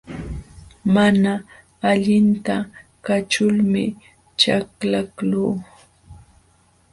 Mana 0.93 1.33
allinta 1.89 2.55
kaćhulmi 3.05 3.83
chaklaqluu. 4.39 5.51